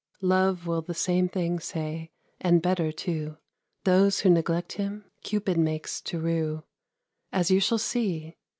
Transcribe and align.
Love 0.23 0.65
will 0.65 0.81
the 0.81 0.95
same 0.95 1.29
thing 1.29 1.59
say, 1.59 2.09
and 2.39 2.63
better, 2.63 2.91
too; 2.91 3.37
Those 3.83 4.21
who 4.21 4.31
neglect 4.31 4.71
him, 4.73 5.05
Cupid 5.21 5.59
makes 5.59 6.01
to 6.05 6.19
rue: 6.19 6.63
As 7.31 7.51
you 7.51 7.59
shall 7.59 7.77
see. 7.77 8.35